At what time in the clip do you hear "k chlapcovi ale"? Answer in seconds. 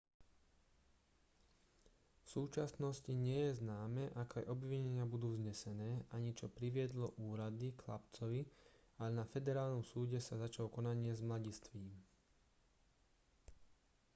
7.77-9.11